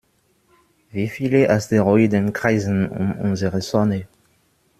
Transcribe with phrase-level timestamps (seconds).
[0.89, 4.07] Wie viele Asteroiden kreisen um unsere Sonne?